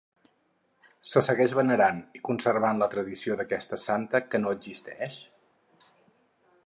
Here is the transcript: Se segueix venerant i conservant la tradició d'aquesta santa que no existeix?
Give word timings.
Se 1.09 1.21
segueix 1.25 1.53
venerant 1.59 1.99
i 2.19 2.23
conservant 2.29 2.81
la 2.85 2.89
tradició 2.95 3.37
d'aquesta 3.43 3.79
santa 3.83 4.23
que 4.33 4.43
no 4.45 4.55
existeix? 4.59 5.21